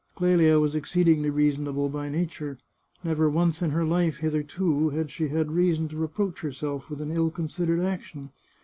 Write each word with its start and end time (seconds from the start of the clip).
Clelia 0.15 0.59
was 0.59 0.73
exceedingly 0.73 1.29
reasonable 1.29 1.87
by 1.87 2.09
nature; 2.09 2.57
never 3.03 3.29
once 3.29 3.61
in 3.61 3.69
her 3.69 3.85
life, 3.85 4.17
hitherto, 4.17 4.89
had 4.89 5.11
she 5.11 5.27
had 5.27 5.51
reason 5.51 5.87
to 5.89 5.95
reproach 5.95 6.39
herself 6.41 6.89
with 6.89 7.01
an 7.01 7.11
ill 7.11 7.29
considered 7.29 7.81
action. 7.81 8.31